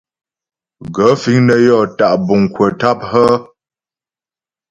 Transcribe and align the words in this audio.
Gaə̂ 0.95 1.11
fíŋ 1.21 1.37
nə́ 1.47 1.59
yɔ́ 1.65 1.81
tá' 1.97 2.19
buŋ 2.25 2.41
kwə̀ 2.53 2.69
tâp 2.79 2.99
hə́? 3.09 3.31